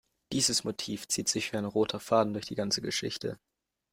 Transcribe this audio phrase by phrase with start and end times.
[0.33, 3.37] Dieses Motiv zieht sich wie ein roter Faden durch die ganze Geschichte.